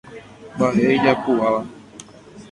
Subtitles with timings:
[0.55, 1.59] Mba'e ijapu'áva.